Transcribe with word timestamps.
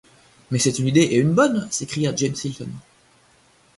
Mais 0.49 0.57
c’est 0.57 0.79
une 0.79 0.87
idée 0.87 1.01
et 1.03 1.17
une 1.19 1.33
bonne! 1.35 1.67
s’écria 1.69 2.11
James 2.15 2.33
Hilton. 2.43 2.69